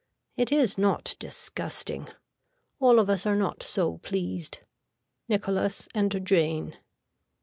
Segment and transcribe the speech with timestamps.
[0.35, 2.07] It is not disgusting.
[2.79, 4.57] All of us are not so pleased.
[5.29, 6.75] (Nicholas and Jane.)